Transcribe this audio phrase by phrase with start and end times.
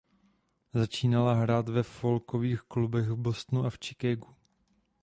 [0.73, 4.35] Začínala hrát ve folkových klubech v Bostonu a v Chicagu.